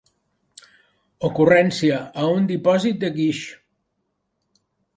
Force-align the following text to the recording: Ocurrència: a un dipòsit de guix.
Ocurrència: 1.29 1.99
a 2.23 2.25
un 2.39 2.49
dipòsit 2.55 2.99
de 3.07 3.13
guix. 3.21 3.45